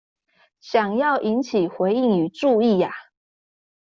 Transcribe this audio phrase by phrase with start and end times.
[0.61, 2.91] 想要引起回應與注意呀